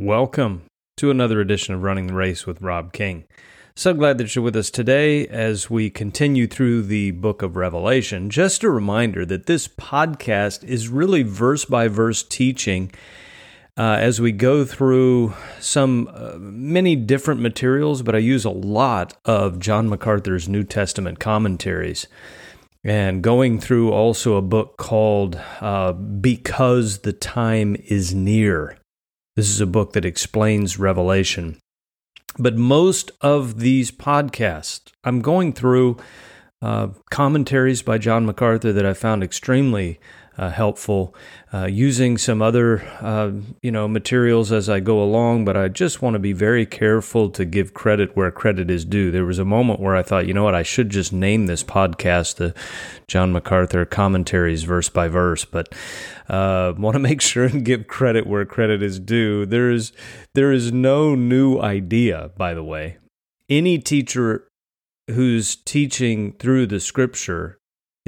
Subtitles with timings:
[0.00, 0.62] Welcome
[0.98, 3.24] to another edition of Running the Race with Rob King.
[3.74, 8.30] So glad that you're with us today as we continue through the book of Revelation.
[8.30, 12.92] Just a reminder that this podcast is really verse by verse teaching
[13.76, 19.14] uh, as we go through some uh, many different materials, but I use a lot
[19.24, 22.06] of John MacArthur's New Testament commentaries
[22.84, 28.77] and going through also a book called uh, Because the Time is Near.
[29.38, 31.60] This is a book that explains Revelation.
[32.40, 35.96] But most of these podcasts, I'm going through
[36.60, 40.00] uh, commentaries by John MacArthur that I found extremely
[40.38, 41.14] uh, helpful,
[41.52, 45.44] uh, using some other uh, you know materials as I go along.
[45.44, 49.10] But I just want to be very careful to give credit where credit is due.
[49.10, 51.64] There was a moment where I thought, you know what, I should just name this
[51.64, 52.54] podcast the
[53.08, 55.44] John MacArthur commentaries verse by verse.
[55.44, 55.74] But
[56.28, 59.44] uh, want to make sure and give credit where credit is due.
[59.44, 59.92] There is
[60.34, 62.98] there is no new idea, by the way.
[63.48, 64.46] Any teacher
[65.08, 67.58] who's teaching through the scripture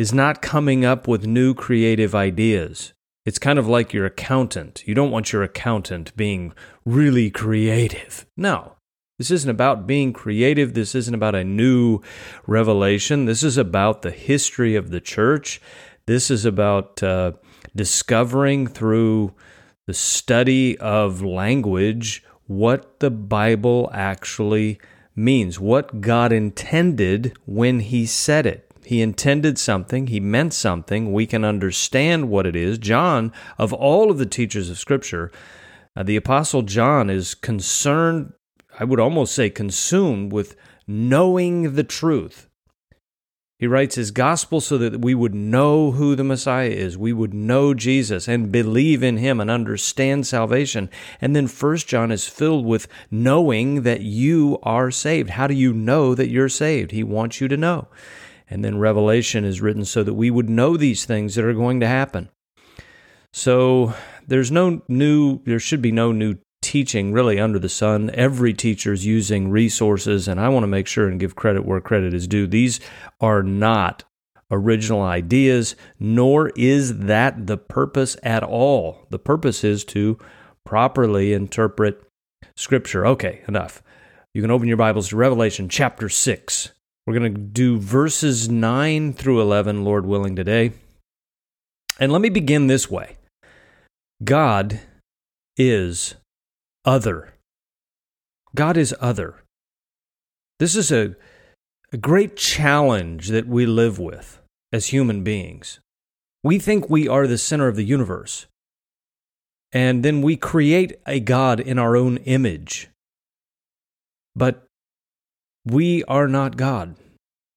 [0.01, 2.95] is not coming up with new creative ideas.
[3.27, 4.83] It's kind of like your accountant.
[4.87, 6.55] You don't want your accountant being
[6.87, 8.25] really creative.
[8.35, 8.77] No,
[9.19, 10.73] this isn't about being creative.
[10.73, 12.01] This isn't about a new
[12.47, 13.27] revelation.
[13.27, 15.61] This is about the history of the church.
[16.07, 17.33] This is about uh,
[17.77, 19.35] discovering through
[19.87, 24.81] the study of language what the Bible actually
[25.15, 28.70] means, what God intended when He said it.
[28.91, 31.13] He intended something, he meant something.
[31.13, 32.77] We can understand what it is.
[32.77, 35.31] John, of all of the teachers of Scripture,
[35.95, 38.33] uh, the Apostle John is concerned,
[38.81, 40.57] I would almost say consumed with
[40.89, 42.49] knowing the truth.
[43.61, 46.99] He writes his gospel so that we would know who the Messiah is.
[46.99, 50.91] We would know Jesus and believe in him and understand salvation.
[51.21, 55.31] And then first John is filled with knowing that you are saved.
[55.31, 56.91] How do you know that you're saved?
[56.91, 57.87] He wants you to know.
[58.51, 61.81] And then Revelation is written so that we would know these things that are going
[61.81, 62.29] to happen.
[63.33, 63.95] So
[64.27, 68.11] there's no new, there should be no new teaching really under the sun.
[68.13, 71.81] Every teacher is using resources, and I want to make sure and give credit where
[71.81, 72.49] credit is due.
[72.49, 72.81] These
[73.21, 74.03] are not
[74.51, 79.07] original ideas, nor is that the purpose at all.
[79.11, 80.19] The purpose is to
[80.65, 82.03] properly interpret
[82.57, 83.07] Scripture.
[83.07, 83.83] Okay, enough.
[84.35, 86.73] You can open your Bibles to Revelation chapter 6.
[87.07, 90.73] We're going to do verses 9 through 11, Lord willing, today.
[91.99, 93.17] And let me begin this way
[94.23, 94.81] God
[95.57, 96.15] is
[96.85, 97.35] other.
[98.55, 99.37] God is other.
[100.59, 101.15] This is a,
[101.93, 104.41] a great challenge that we live with
[104.73, 105.81] as human beings.
[106.43, 108.47] We think we are the center of the universe.
[109.73, 112.89] And then we create a God in our own image.
[114.35, 114.67] But
[115.73, 116.97] we are not God.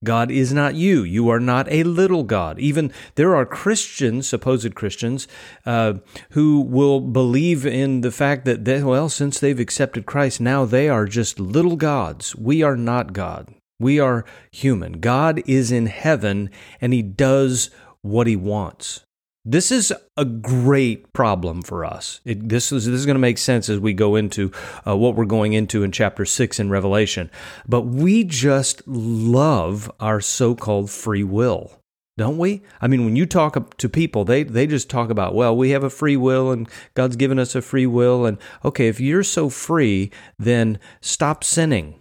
[0.03, 1.03] God is not you.
[1.03, 2.59] You are not a little God.
[2.59, 5.27] Even there are Christians, supposed Christians,
[5.65, 5.95] uh,
[6.31, 10.89] who will believe in the fact that, they, well, since they've accepted Christ, now they
[10.89, 12.35] are just little gods.
[12.35, 13.53] We are not God.
[13.79, 14.99] We are human.
[14.99, 16.49] God is in heaven
[16.81, 17.69] and he does
[18.01, 19.05] what he wants.
[19.45, 22.21] This is a great problem for us.
[22.23, 24.53] It, this is this is going to make sense as we go into
[24.87, 27.29] uh, what we're going into in chapter six in Revelation.
[27.67, 31.77] But we just love our so-called free will,
[32.15, 32.61] don't we?
[32.79, 35.83] I mean, when you talk to people, they they just talk about, well, we have
[35.83, 39.49] a free will and God's given us a free will, and okay, if you're so
[39.49, 41.99] free, then stop sinning.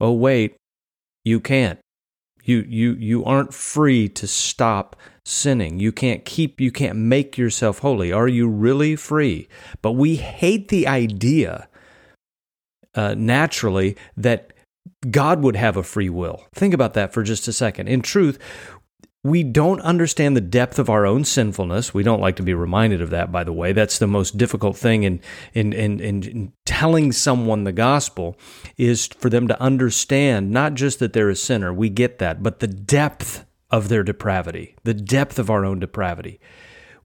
[0.00, 0.54] Oh wait,
[1.24, 1.78] you can't.
[2.44, 5.80] You you you aren't free to stop sinning.
[5.80, 8.12] You can't keep, you can't make yourself holy.
[8.12, 9.48] Are you really free?
[9.82, 11.68] But we hate the idea
[12.94, 14.52] uh, naturally that
[15.10, 16.44] God would have a free will.
[16.54, 17.88] Think about that for just a second.
[17.88, 18.38] In truth,
[19.22, 21.94] we don't understand the depth of our own sinfulness.
[21.94, 23.72] We don't like to be reminded of that, by the way.
[23.72, 25.20] That's the most difficult thing in,
[25.54, 28.36] in, in, in, telling someone the gospel
[28.76, 32.60] is for them to understand not just that they're a sinner, we get that, but
[32.60, 36.38] the depth of their depravity, the depth of our own depravity.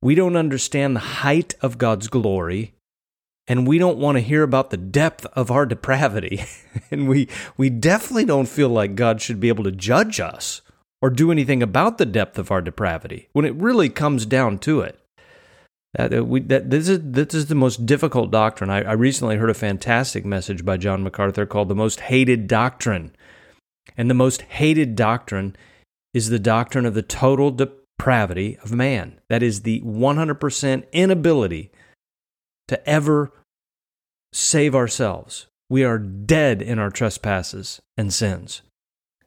[0.02, 2.76] We don't understand the height of God's glory,
[3.48, 6.44] and we don't want to hear about the depth of our depravity.
[6.92, 7.28] and we,
[7.58, 10.62] we definitely don't feel like God should be able to judge us
[11.02, 14.82] or do anything about the depth of our depravity when it really comes down to
[14.82, 15.00] it.
[15.96, 18.70] That, we, that this is this is the most difficult doctrine.
[18.70, 23.12] I, I recently heard a fantastic message by John MacArthur called "The Most Hated Doctrine,"
[23.98, 25.56] and the most hated doctrine
[26.14, 29.20] is the doctrine of the total depravity of man.
[29.30, 31.72] That is the 100% inability
[32.68, 33.32] to ever
[34.34, 35.48] save ourselves.
[35.70, 38.62] We are dead in our trespasses and sins.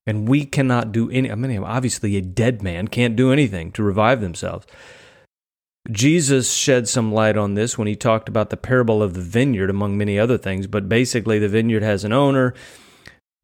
[0.07, 3.85] And we cannot do any, I mean, obviously, a dead man can't do anything to
[3.85, 4.67] revive themselves.
[5.91, 9.71] Jesus shed some light on this when he talked about the parable of the vineyard,
[9.71, 10.67] among many other things.
[10.67, 12.55] But basically, the vineyard has an owner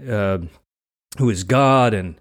[0.09, 0.39] uh,
[1.19, 2.21] who is God, and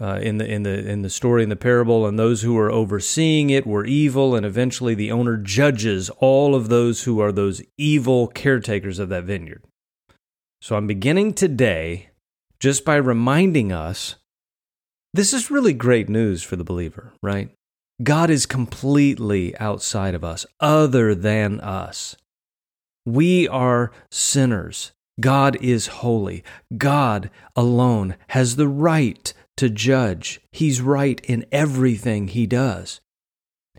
[0.00, 2.70] uh, in the in the in the story in the parable, and those who are
[2.70, 7.62] overseeing it were evil, and eventually the owner judges all of those who are those
[7.78, 9.64] evil caretakers of that vineyard.
[10.60, 12.10] So I'm beginning today
[12.60, 14.16] just by reminding us
[15.14, 17.50] this is really great news for the believer, right?
[18.02, 22.16] God is completely outside of us, other than us.
[23.06, 24.92] We are sinners.
[25.18, 26.44] God is holy.
[26.76, 30.40] God alone has the right to judge.
[30.52, 33.00] He's right in everything he does.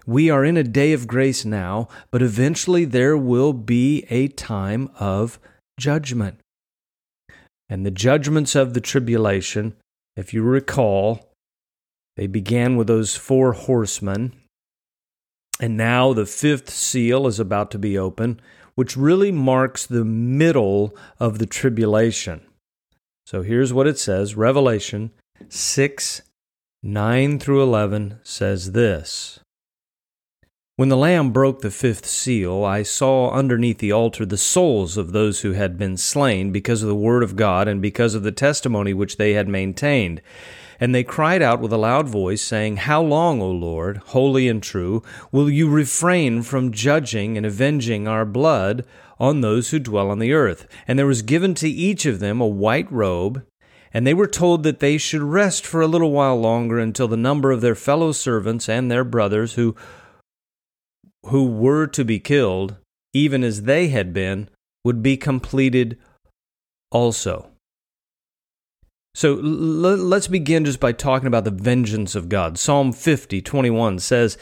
[0.06, 4.90] We are in a day of grace now, but eventually there will be a time
[5.00, 5.40] of
[5.80, 6.40] judgment.
[7.70, 9.76] And the judgments of the tribulation,
[10.16, 11.34] if you recall,
[12.16, 14.34] they began with those four horsemen.
[15.60, 18.42] And now the fifth seal is about to be opened,
[18.76, 22.42] which really marks the middle of the tribulation.
[23.26, 25.12] So here's what it says Revelation
[25.50, 26.24] 6
[26.84, 29.40] 9 through 11 says this
[30.76, 35.12] When the Lamb broke the fifth seal, I saw underneath the altar the souls of
[35.12, 38.32] those who had been slain because of the word of God and because of the
[38.32, 40.22] testimony which they had maintained.
[40.80, 44.62] And they cried out with a loud voice, saying, How long, O Lord, holy and
[44.62, 48.86] true, will you refrain from judging and avenging our blood
[49.20, 50.68] on those who dwell on the earth?
[50.88, 53.46] And there was given to each of them a white robe
[53.98, 57.18] and they were told that they should rest for a little while longer until the
[57.18, 59.76] number of their fellow servants and their brothers who
[61.26, 62.76] who were to be killed
[63.16, 64.50] even as they had been
[64.86, 65.98] would be completed
[66.92, 67.50] also
[69.16, 72.60] so l- let's begin just by talking about the vengeance of God.
[72.60, 74.38] Psalm 50, 21 says,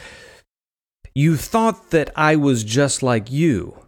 [1.14, 3.86] You thought that I was just like you.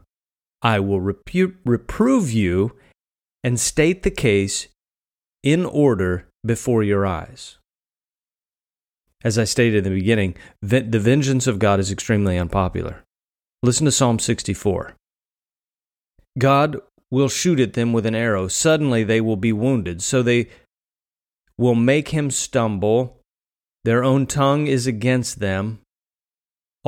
[0.63, 2.75] I will repu- reprove you
[3.45, 4.69] and state the case
[5.43, 7.59] in order before your eyes.
[9.25, 13.03] As I stated in the beginning, the vengeance of God is extremely unpopular.
[13.63, 14.95] Listen to Psalm 64.
[16.39, 16.81] God
[17.11, 18.47] will shoot at them with an arrow.
[18.47, 20.49] Suddenly they will be wounded, so they
[21.57, 23.21] will make him stumble.
[23.85, 25.81] Their own tongue is against them.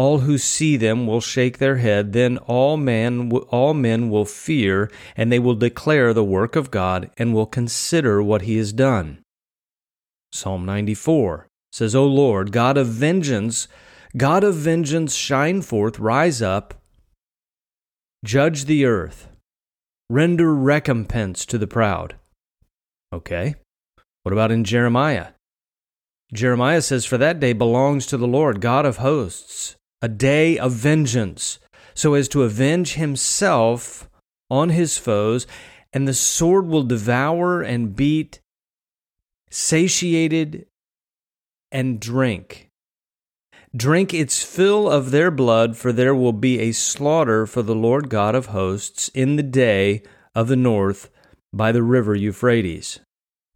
[0.00, 2.14] All who see them will shake their head.
[2.14, 7.10] Then all men, all men will fear, and they will declare the work of God
[7.18, 9.18] and will consider what he has done.
[10.32, 13.68] Psalm 94 says, O Lord, God of vengeance,
[14.16, 16.72] God of vengeance, shine forth, rise up,
[18.24, 19.28] judge the earth,
[20.08, 22.16] render recompense to the proud.
[23.12, 23.54] Okay.
[24.22, 25.32] What about in Jeremiah?
[26.32, 30.72] Jeremiah says, For that day belongs to the Lord, God of hosts a day of
[30.72, 31.58] vengeance,
[31.94, 34.08] so as to avenge himself
[34.50, 35.46] on his foes,
[35.92, 38.40] and the sword will devour and beat,
[39.50, 40.66] satiated
[41.72, 42.68] and drink.
[43.76, 48.08] Drink its fill of their blood, for there will be a slaughter for the Lord
[48.08, 50.02] God of hosts in the day
[50.34, 51.10] of the north
[51.52, 53.00] by the river Euphrates.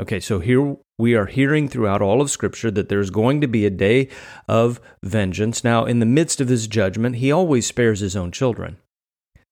[0.01, 3.67] Okay, so here we are hearing throughout all of Scripture that there's going to be
[3.67, 4.09] a day
[4.49, 5.65] of vengeance.
[5.65, 8.77] Now, in the midst of this judgment, he always spares his own children.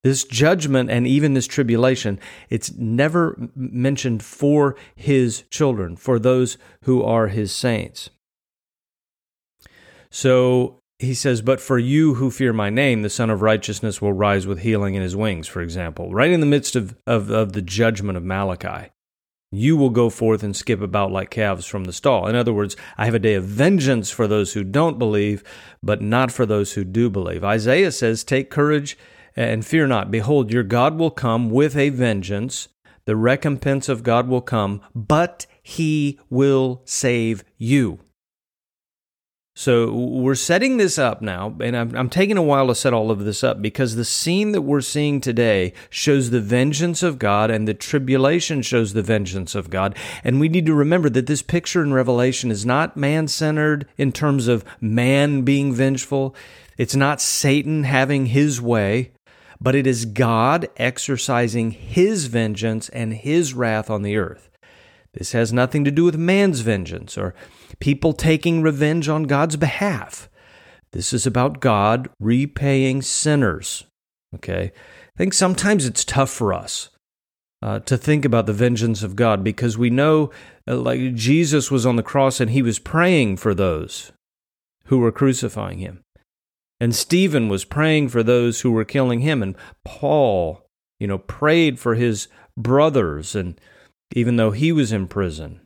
[0.05, 2.19] This judgment and even this tribulation,
[2.51, 8.11] it's never mentioned for his children, for those who are his saints.
[10.11, 14.13] So he says, But for you who fear my name, the Sun of Righteousness will
[14.13, 17.53] rise with healing in his wings, for example, right in the midst of, of, of
[17.53, 18.91] the judgment of Malachi
[19.52, 22.26] you will go forth and skip about like calves from the stall.
[22.26, 25.44] In other words, I have a day of vengeance for those who don't believe,
[25.82, 27.44] but not for those who do believe.
[27.44, 28.97] Isaiah says, Take courage
[29.37, 30.11] and fear not.
[30.11, 32.68] Behold, your God will come with a vengeance.
[33.04, 38.00] The recompense of God will come, but he will save you.
[39.54, 43.11] So we're setting this up now, and I'm, I'm, taking a while to set all
[43.11, 47.50] of this up because the scene that we're seeing today shows the vengeance of God,
[47.50, 49.94] and the tribulation shows the vengeance of God.
[50.25, 54.11] And we need to remember that this picture in Revelation is not man centered in
[54.11, 56.35] terms of man being vengeful,
[56.78, 59.12] it's not Satan having his way,
[59.61, 64.51] but it is God exercising his vengeance and his wrath on the earth.
[65.14, 67.35] This has nothing to do with man's vengeance or
[67.81, 70.28] people taking revenge on God's behalf.
[70.92, 73.85] This is about God repaying sinners.
[74.35, 74.73] Okay?
[75.14, 76.90] I think sometimes it's tough for us
[77.62, 80.31] uh, to think about the vengeance of God because we know,
[80.66, 84.12] uh, like Jesus was on the cross and he was praying for those
[84.87, 86.02] who were crucifying him.
[86.81, 89.42] And Stephen was praying for those who were killing him.
[89.42, 89.54] And
[89.85, 90.66] Paul,
[90.99, 92.26] you know, prayed for his
[92.57, 93.61] brothers, and
[94.14, 95.61] even though he was in prison.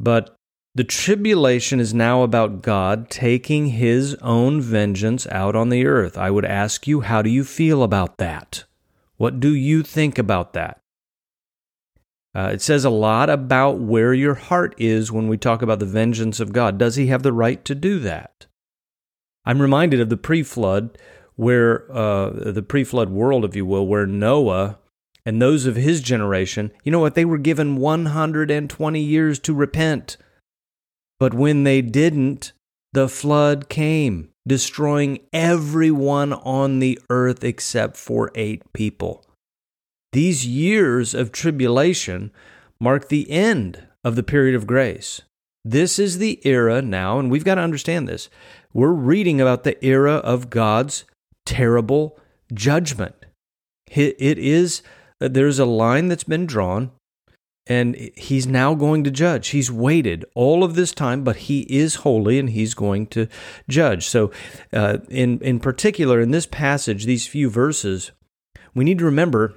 [0.00, 0.34] But
[0.74, 6.16] the tribulation is now about God taking his own vengeance out on the earth.
[6.16, 8.64] I would ask you, how do you feel about that?
[9.16, 10.80] What do you think about that?
[12.34, 15.86] Uh, it says a lot about where your heart is when we talk about the
[15.86, 16.78] vengeance of God.
[16.78, 18.46] Does he have the right to do that?
[19.44, 20.98] I'm reminded of the pre flood,
[21.34, 24.78] where uh, the pre flood world, if you will, where Noah
[25.28, 27.14] and those of his generation, you know what?
[27.14, 30.16] They were given 120 years to repent.
[31.20, 32.52] But when they didn't,
[32.94, 39.22] the flood came destroying everyone on the earth except for eight people.
[40.14, 42.32] These years of tribulation
[42.80, 45.20] mark the end of the period of grace.
[45.62, 48.30] This is the era now, and we've got to understand this.
[48.72, 51.04] We're reading about the era of God's
[51.44, 52.18] terrible
[52.54, 53.26] judgment.
[53.90, 54.82] It is,
[55.20, 56.90] there's a line that's been drawn
[57.68, 59.48] and he's now going to judge.
[59.48, 63.28] He's waited all of this time, but he is holy and he's going to
[63.68, 64.06] judge.
[64.06, 64.32] So,
[64.72, 68.10] uh, in in particular, in this passage, these few verses,
[68.74, 69.54] we need to remember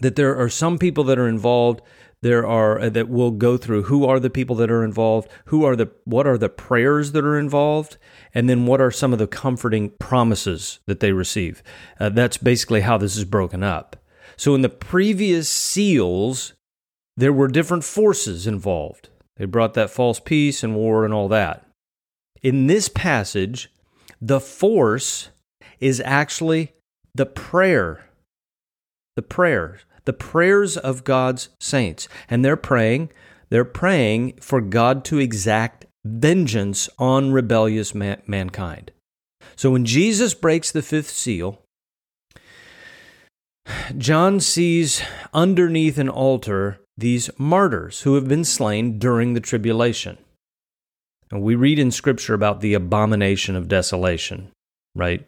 [0.00, 1.80] that there are some people that are involved.
[2.22, 5.64] There are uh, that will go through who are the people that are involved, who
[5.64, 7.98] are the what are the prayers that are involved,
[8.34, 11.62] and then what are some of the comforting promises that they receive.
[12.00, 14.01] Uh, that's basically how this is broken up.
[14.42, 16.54] So in the previous seals,
[17.16, 19.08] there were different forces involved.
[19.36, 21.64] They brought that false peace and war and all that.
[22.42, 23.70] In this passage,
[24.20, 25.28] the force
[25.78, 26.72] is actually
[27.14, 28.06] the prayer.
[29.14, 32.08] The prayer, the prayers of God's saints.
[32.28, 33.12] And they're praying,
[33.48, 38.90] they're praying for God to exact vengeance on rebellious man- mankind.
[39.54, 41.61] So when Jesus breaks the fifth seal,
[43.96, 45.02] John sees
[45.32, 50.18] underneath an altar these martyrs who have been slain during the tribulation.
[51.30, 54.50] And we read in Scripture about the abomination of desolation,
[54.94, 55.26] right?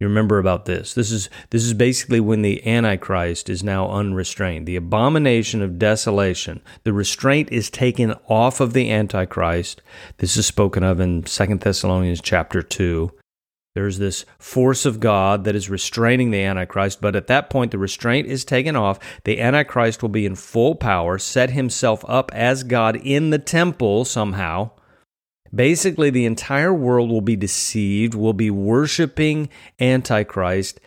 [0.00, 0.94] You remember about this.
[0.94, 4.66] This is this is basically when the Antichrist is now unrestrained.
[4.66, 6.62] The abomination of desolation.
[6.82, 9.82] The restraint is taken off of the Antichrist.
[10.18, 13.12] This is spoken of in Second Thessalonians chapter 2.
[13.74, 17.78] There's this force of God that is restraining the Antichrist, but at that point, the
[17.78, 19.00] restraint is taken off.
[19.24, 24.04] The Antichrist will be in full power, set himself up as God in the temple
[24.04, 24.70] somehow.
[25.52, 29.48] Basically, the entire world will be deceived, will be worshiping
[29.80, 30.80] Antichrist.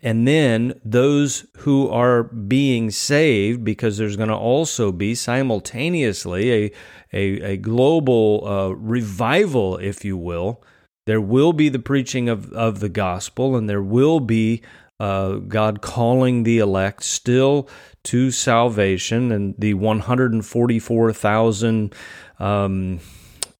[0.00, 6.72] And then those who are being saved, because there's going to also be simultaneously a,
[7.12, 10.62] a, a global uh, revival, if you will
[11.10, 14.62] there will be the preaching of, of the gospel, and there will be
[15.00, 17.68] uh, God calling the elect still
[18.04, 21.94] to salvation, and the 144,000
[22.38, 23.00] um,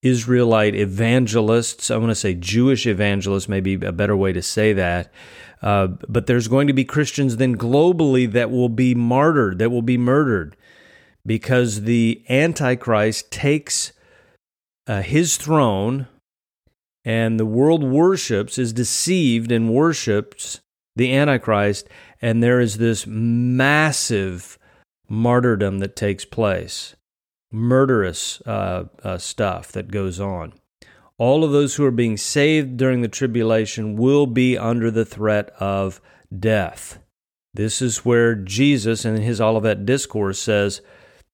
[0.00, 5.12] Israelite evangelists, I want to say Jewish evangelists, maybe a better way to say that.
[5.60, 9.82] Uh, but there's going to be Christians then globally that will be martyred, that will
[9.82, 10.56] be murdered,
[11.26, 13.90] because the Antichrist takes
[14.86, 16.06] uh, his throne
[17.04, 20.60] and the world worships, is deceived and worships
[20.96, 21.88] the Antichrist,
[22.20, 24.58] and there is this massive
[25.08, 26.94] martyrdom that takes place,
[27.50, 30.52] murderous uh, uh, stuff that goes on.
[31.18, 35.50] All of those who are being saved during the tribulation will be under the threat
[35.58, 36.00] of
[36.38, 36.98] death.
[37.52, 40.80] This is where Jesus, in his Olivet Discourse, says,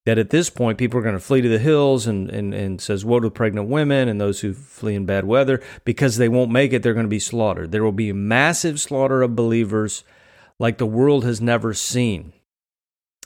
[0.06, 2.80] that at this point people are going to flee to the hills and, and, and
[2.80, 6.50] says woe to pregnant women and those who flee in bad weather because they won't
[6.50, 7.72] make it they're going to be slaughtered.
[7.72, 10.02] There will be a massive slaughter of believers
[10.58, 12.32] like the world has never seen.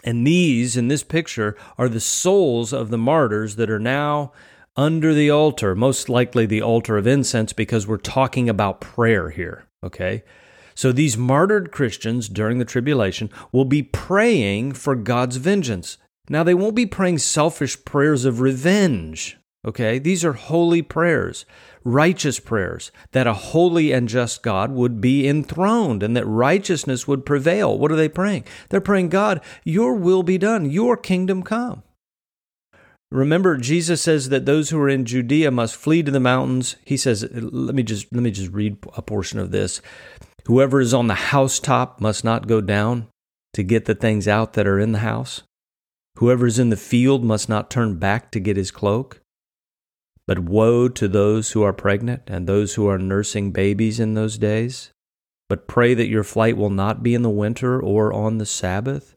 [0.03, 4.33] And these in this picture are the souls of the martyrs that are now
[4.77, 9.67] under the altar most likely the altar of incense because we're talking about prayer here
[9.85, 10.23] okay?
[10.75, 15.99] So these martyred Christians during the tribulation will be praying for God's vengeance.
[16.29, 19.37] Now, they won't be praying selfish prayers of revenge,
[19.67, 19.99] okay?
[19.99, 21.45] These are holy prayers,
[21.83, 27.27] righteous prayers, that a holy and just God would be enthroned and that righteousness would
[27.27, 27.77] prevail.
[27.77, 28.45] What are they praying?
[28.69, 31.83] They're praying, God, your will be done, your kingdom come.
[33.11, 36.77] Remember, Jesus says that those who are in Judea must flee to the mountains.
[36.85, 39.83] He says, let me just let me just read a portion of this.
[40.47, 43.09] Whoever is on the housetop must not go down
[43.55, 45.43] to get the things out that are in the house.
[46.17, 49.21] Whoever is in the field must not turn back to get his cloak.
[50.27, 54.39] But woe to those who are pregnant and those who are nursing babies in those
[54.39, 54.93] days.
[55.49, 59.17] But pray that your flight will not be in the winter or on the Sabbath.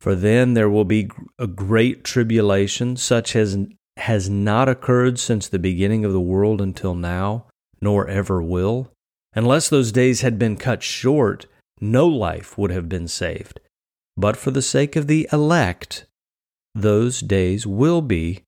[0.00, 3.56] For then there will be a great tribulation, such as
[3.96, 7.46] has not occurred since the beginning of the world until now,
[7.80, 8.92] nor ever will.
[9.34, 11.46] Unless those days had been cut short,
[11.80, 13.60] no life would have been saved.
[14.16, 16.06] But for the sake of the elect,
[16.74, 18.44] those days will be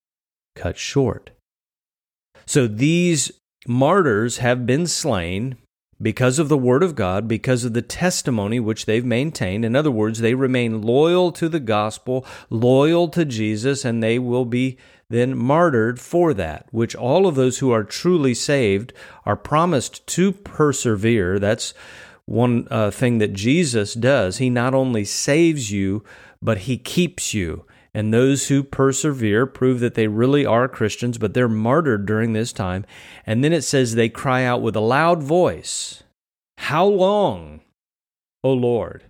[0.54, 1.30] cut short.
[2.46, 3.32] So these
[3.66, 5.56] martyrs have been slain
[6.00, 9.64] because of the Word of God, because of the testimony which they've maintained.
[9.64, 14.44] In other words, they remain loyal to the gospel, loyal to Jesus, and they will
[14.44, 14.76] be
[15.08, 18.92] then martyred for that, which all of those who are truly saved
[19.24, 21.38] are promised to persevere.
[21.38, 21.72] That's
[22.26, 24.38] one uh, thing that Jesus does.
[24.38, 26.04] He not only saves you,
[26.40, 27.64] but he keeps you.
[27.92, 32.52] And those who persevere prove that they really are Christians, but they're martyred during this
[32.52, 32.84] time.
[33.24, 36.02] And then it says they cry out with a loud voice,
[36.58, 37.60] How long,
[38.42, 39.04] O Lord?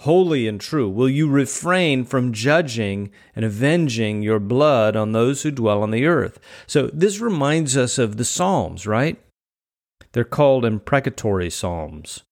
[0.00, 5.50] Holy and true, will you refrain from judging and avenging your blood on those who
[5.50, 6.40] dwell on the earth?
[6.66, 9.18] So this reminds us of the Psalms, right?
[10.14, 12.22] They're called imprecatory psalms.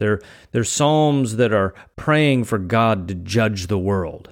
[0.00, 0.20] They're,
[0.50, 4.30] they're psalms that are praying for God to judge the world.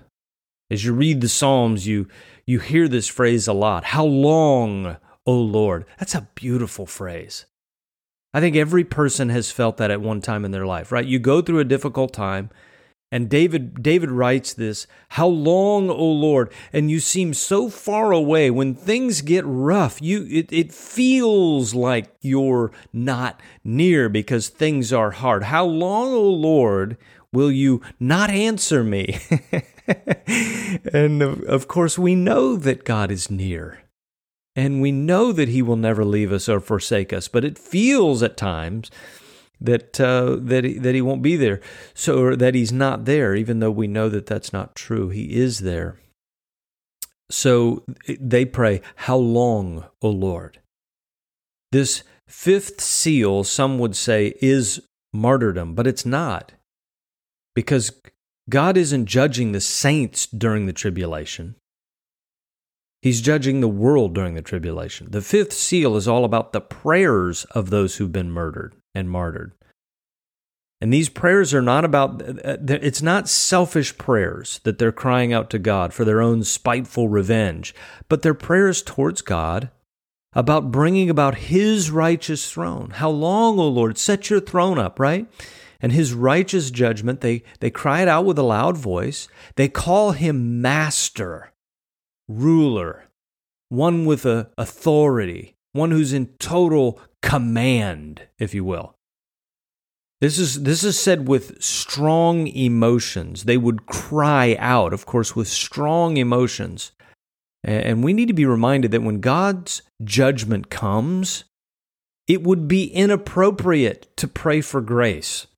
[0.70, 2.08] As you read the Psalms, you,
[2.44, 5.84] you hear this phrase a lot How long, O Lord?
[5.98, 7.46] That's a beautiful phrase.
[8.34, 11.06] I think every person has felt that at one time in their life, right?
[11.06, 12.50] You go through a difficult time
[13.16, 18.50] and David David writes this, "How long, O Lord?" And you seem so far away
[18.50, 20.02] when things get rough.
[20.02, 25.44] You it, it feels like you're not near because things are hard.
[25.44, 26.98] How long, O Lord,
[27.32, 29.18] will you not answer me?
[30.92, 33.80] and of, of course, we know that God is near.
[34.54, 38.22] And we know that he will never leave us or forsake us, but it feels
[38.22, 38.90] at times
[39.60, 41.60] that uh, that he, that he won't be there,
[41.94, 45.08] so or that he's not there, even though we know that that's not true.
[45.08, 45.98] He is there.
[47.30, 47.84] So
[48.18, 50.60] they pray, "How long, O Lord?"
[51.72, 54.80] This fifth seal, some would say, is
[55.12, 56.52] martyrdom, but it's not,
[57.54, 57.90] because
[58.48, 61.56] God isn't judging the saints during the tribulation.
[63.02, 65.10] He's judging the world during the tribulation.
[65.10, 69.52] The fifth seal is all about the prayers of those who've been murdered and martyred.
[70.80, 75.48] And these prayers are not about, uh, it's not selfish prayers that they're crying out
[75.50, 77.74] to God for their own spiteful revenge,
[78.08, 79.70] but they're prayers towards God
[80.32, 82.90] about bringing about His righteous throne.
[82.90, 83.96] How long, O Lord?
[83.96, 85.26] Set your throne up, right?
[85.80, 89.28] And His righteous judgment, they, they cry it out with a loud voice.
[89.56, 91.52] They call Him Master,
[92.28, 93.04] Ruler,
[93.70, 98.96] one with a authority, one who's in total command, if you will.
[100.20, 103.44] This is this is said with strong emotions.
[103.44, 106.92] They would cry out, of course, with strong emotions.
[107.62, 111.44] And we need to be reminded that when God's judgment comes,
[112.28, 115.48] it would be inappropriate to pray for grace.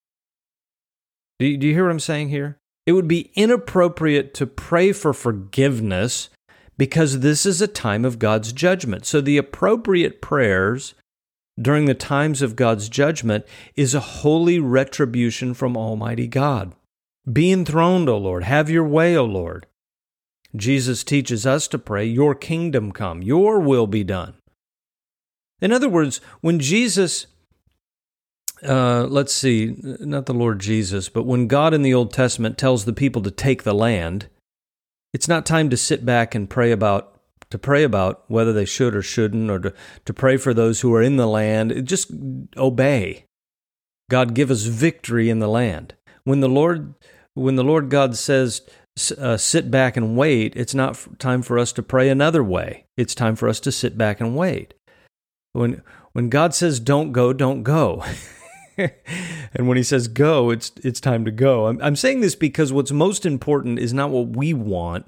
[1.39, 2.59] Do you, do you hear what I'm saying here?
[2.87, 6.31] It would be inappropriate to pray for forgiveness
[6.79, 9.05] because this is a time of God's judgment.
[9.05, 10.95] So the appropriate prayers
[11.61, 13.45] during the times of God's judgment
[13.77, 16.75] is a holy retribution from Almighty God.
[17.31, 18.45] Be enthroned, O Lord.
[18.45, 19.67] Have your way, O Lord.
[20.57, 24.35] Jesus teaches us to pray, Your kingdom come, Your will be done.
[25.61, 27.27] In other words, when Jesus,
[28.67, 32.85] uh, let's see, not the Lord Jesus, but when God in the Old Testament tells
[32.85, 34.29] the people to take the land,
[35.13, 37.18] it's not time to sit back and pray about
[37.51, 40.95] to pray about whether they should or shouldn't, or to, to pray for those who
[40.95, 41.87] are in the land.
[41.87, 42.11] Just
[42.57, 43.25] obey.
[44.11, 45.95] God give us victory in the land.
[46.25, 46.95] When the Lord,
[47.35, 48.63] when the Lord God says,
[49.17, 52.85] uh, sit back and wait, it's not time for us to pray another way.
[52.97, 54.75] It's time for us to sit back and wait.
[55.53, 55.83] When
[56.13, 58.05] when God says don't go, don't go.
[58.77, 61.67] and when he says go, it's it's time to go.
[61.67, 65.07] I'm, I'm saying this because what's most important is not what we want,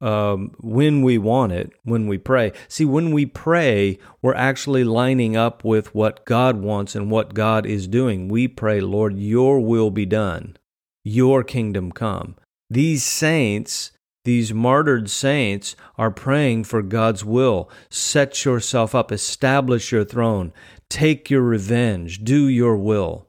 [0.00, 2.52] um, when we want it, when we pray.
[2.68, 7.66] See, when we pray, we're actually lining up with what God wants and what God
[7.66, 8.28] is doing.
[8.28, 10.56] We pray, Lord, your will be done,
[11.04, 12.36] your kingdom come.
[12.70, 13.92] These saints,
[14.24, 17.70] these martyred saints, are praying for God's will.
[17.90, 20.52] Set yourself up, establish your throne,
[20.88, 23.26] take your revenge, do your will.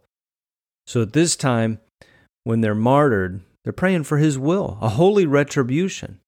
[0.85, 1.79] So at this time,
[2.43, 6.20] when they're martyred, they're praying for his will, a holy retribution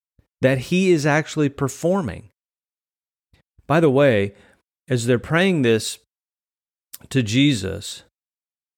[0.44, 2.28] that he is actually performing.
[3.66, 4.34] By the way,
[4.90, 6.00] as they're praying this
[7.08, 8.02] to Jesus,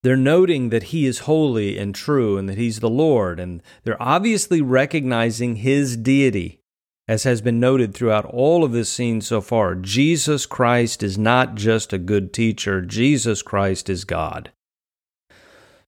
[0.05, 4.00] they're noting that he is holy and true and that he's the Lord, and they're
[4.00, 6.61] obviously recognizing his deity,
[7.09, 9.74] as has been noted throughout all of this scene so far.
[9.74, 14.52] Jesus Christ is not just a good teacher, Jesus Christ is God.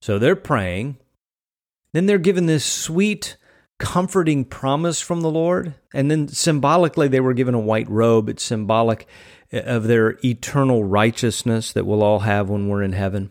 [0.03, 0.97] So they're praying.
[1.93, 3.37] Then they're given this sweet,
[3.79, 5.75] comforting promise from the Lord.
[5.95, 8.29] And then symbolically, they were given a white robe.
[8.29, 9.07] It's symbolic
[9.53, 13.31] of their eternal righteousness that we'll all have when we're in heaven.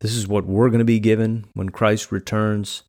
[0.00, 2.82] This is what we're going to be given when Christ returns.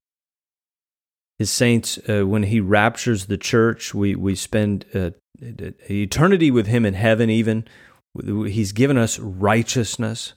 [1.38, 5.12] His saints, uh, when he raptures the church, we, we spend uh,
[5.42, 7.66] eternity with him in heaven, even.
[8.26, 10.34] He's given us righteousness.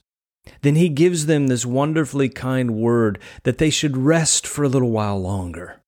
[0.61, 4.91] Then he gives them this wonderfully kind word that they should rest for a little
[4.91, 5.81] while longer.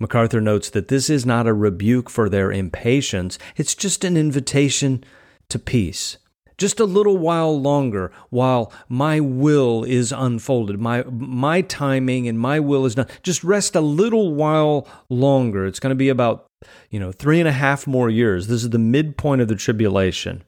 [0.00, 5.04] MacArthur notes that this is not a rebuke for their impatience, it's just an invitation
[5.48, 6.18] to peace
[6.56, 10.80] just a little while longer while my will is unfolded.
[10.80, 13.08] My, my timing and my will is done.
[13.22, 15.66] Just rest a little while longer.
[15.66, 16.46] It's going to be about,
[16.90, 18.46] you know, three and a half more years.
[18.46, 20.44] This is the midpoint of the tribulation.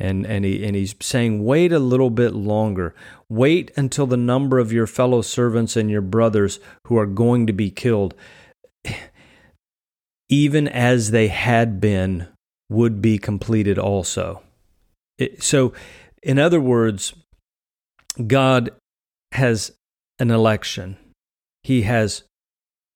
[0.00, 2.94] And, and, he, and he's saying, wait a little bit longer.
[3.28, 7.52] Wait until the number of your fellow servants and your brothers who are going to
[7.52, 8.14] be killed,
[10.30, 12.28] even as they had been
[12.70, 14.42] would be completed also.
[15.18, 15.74] It, so,
[16.22, 17.12] in other words,
[18.26, 18.70] God
[19.32, 19.72] has
[20.18, 20.96] an election,
[21.62, 22.24] He has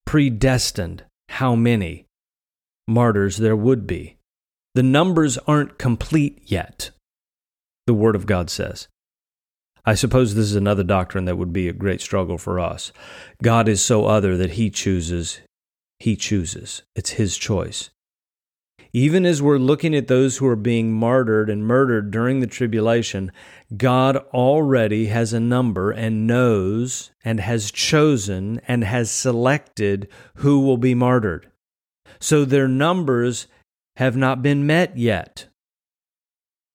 [0.07, 2.07] predestined how many
[2.87, 4.17] martyrs there would be.
[4.75, 6.91] The numbers aren't complete yet,
[7.87, 8.89] the Word of God says.
[9.85, 12.93] I suppose this is another doctrine that would be a great struggle for us.
[13.43, 15.41] God is so other that He chooses.
[15.99, 16.83] He chooses.
[16.95, 17.91] It's His choice
[18.95, 23.33] even as we're looking at those who are being martyred and murdered during the tribulation,
[23.77, 30.77] God already has a number and knows and has chosen and has selected who will
[30.77, 31.51] be martyred.
[32.21, 33.49] So their numbers
[33.97, 35.47] have not been met yet.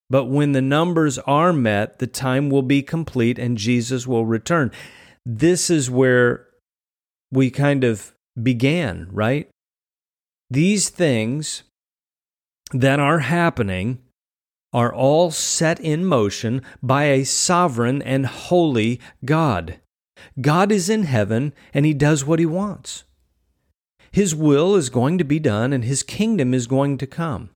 [0.10, 4.72] But when the numbers are met, the time will be complete and Jesus will return.
[5.26, 6.48] This is where
[7.32, 9.50] we kind of began, right?
[10.50, 11.64] These things
[12.72, 14.00] that are happening
[14.74, 19.80] are all set in motion by a sovereign and holy God.
[20.42, 23.04] God is in heaven and he does what he wants.
[24.12, 27.52] His will is going to be done and his kingdom is going to come.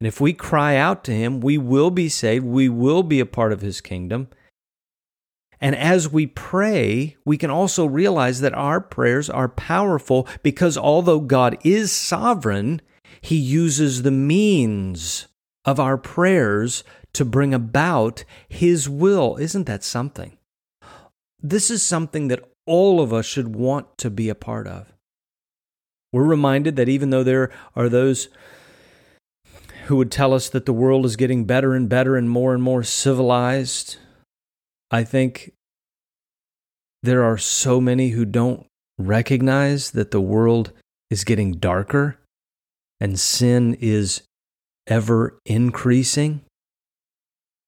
[0.00, 3.26] And if we cry out to him, we will be saved, we will be a
[3.26, 4.28] part of his kingdom.
[5.60, 11.20] And as we pray, we can also realize that our prayers are powerful because although
[11.20, 12.80] God is sovereign,
[13.20, 15.26] he uses the means
[15.64, 16.82] of our prayers
[17.12, 19.36] to bring about His will.
[19.36, 20.38] Isn't that something?
[21.40, 24.92] This is something that all of us should want to be a part of.
[26.12, 28.28] We're reminded that even though there are those
[29.90, 32.62] who would tell us that the world is getting better and better and more and
[32.62, 33.96] more civilized,
[34.88, 35.52] I think
[37.02, 38.64] there are so many who don't
[38.98, 40.70] recognize that the world
[41.10, 42.20] is getting darker
[43.00, 44.22] and sin is
[44.86, 46.42] ever increasing.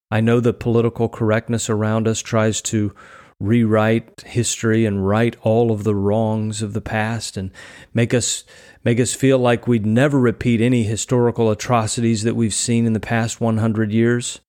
[0.08, 2.94] I know the political correctness around us tries to
[3.40, 7.50] rewrite history and right all of the wrongs of the past and
[7.92, 8.44] make us
[8.84, 13.00] make us feel like we'd never repeat any historical atrocities that we've seen in the
[13.00, 14.40] past 100 years.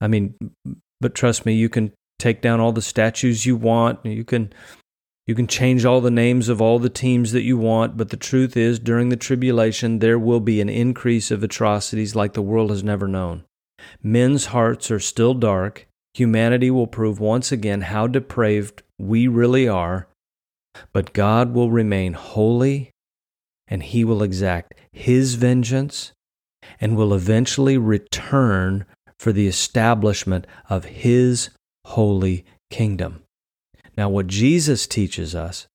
[0.00, 0.34] I mean,
[1.00, 4.52] but trust me, you can take down all the statues you want, you can
[5.26, 8.16] you can change all the names of all the teams that you want, but the
[8.16, 12.70] truth is, during the tribulation, there will be an increase of atrocities like the world
[12.70, 13.42] has never known.
[14.02, 15.88] Men's hearts are still dark.
[16.14, 20.06] Humanity will prove once again how depraved we really are,
[20.92, 22.90] but God will remain holy
[23.68, 26.12] and he will exact his vengeance
[26.80, 28.84] and will eventually return
[29.18, 31.50] for the establishment of his
[31.84, 33.22] holy kingdom.
[33.96, 35.66] Now, what Jesus teaches us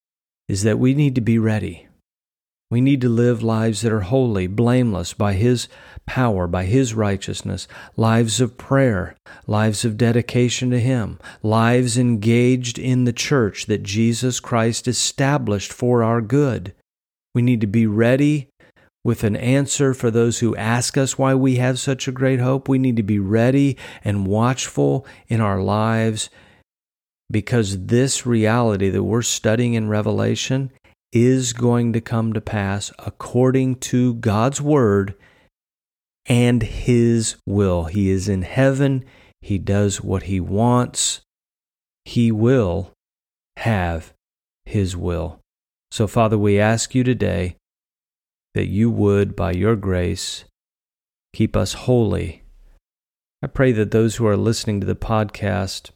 [0.48, 1.88] is that we need to be ready.
[2.72, 5.68] We need to live lives that are holy, blameless by His
[6.06, 9.14] power, by His righteousness, lives of prayer,
[9.46, 16.02] lives of dedication to Him, lives engaged in the church that Jesus Christ established for
[16.02, 16.72] our good.
[17.34, 18.48] We need to be ready
[19.04, 22.70] with an answer for those who ask us why we have such a great hope.
[22.70, 26.30] We need to be ready and watchful in our lives
[27.30, 30.70] because this reality that we're studying in Revelation
[31.12, 35.14] is going to come to pass according to God's word
[36.26, 37.84] and His will.
[37.84, 39.04] He is in heaven,
[39.40, 41.20] He does what He wants,
[42.04, 42.92] He will
[43.58, 44.12] have
[44.64, 45.40] His will.
[45.90, 47.56] So, Father, we ask you today
[48.54, 50.44] that you would, by your grace,
[51.34, 52.42] keep us holy.
[53.42, 55.90] I pray that those who are listening to the podcast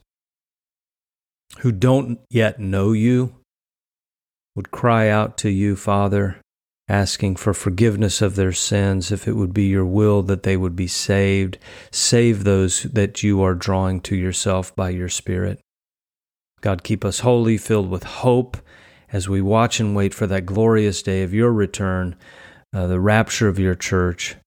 [1.59, 3.33] who don't yet know you
[4.57, 6.37] would cry out to you, Father,
[6.89, 10.75] asking for forgiveness of their sins, if it would be your will that they would
[10.75, 11.59] be saved.
[11.91, 15.59] Save those that you are drawing to yourself by your Spirit.
[16.61, 18.57] God, keep us holy, filled with hope
[19.13, 22.15] as we watch and wait for that glorious day of your return,
[22.73, 24.37] uh, the rapture of your church.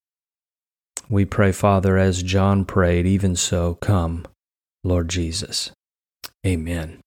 [1.08, 4.26] We pray, Father, as John prayed, even so, come,
[4.82, 5.70] Lord Jesus.
[6.44, 6.99] Amen.